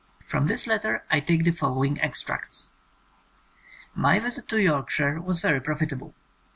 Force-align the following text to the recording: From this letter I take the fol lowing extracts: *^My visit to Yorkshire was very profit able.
From 0.25 0.47
this 0.47 0.65
letter 0.65 1.03
I 1.11 1.19
take 1.19 1.43
the 1.43 1.51
fol 1.51 1.75
lowing 1.75 1.99
extracts: 1.99 2.71
*^My 3.95 4.19
visit 4.19 4.47
to 4.47 4.59
Yorkshire 4.59 5.21
was 5.21 5.41
very 5.41 5.61
profit 5.61 5.93
able. 5.93 6.15